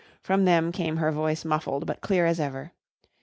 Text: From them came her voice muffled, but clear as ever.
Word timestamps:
From 0.19 0.45
them 0.45 0.71
came 0.71 0.97
her 0.97 1.11
voice 1.11 1.45
muffled, 1.45 1.85
but 1.85 2.01
clear 2.01 2.25
as 2.25 2.39
ever. 2.39 2.71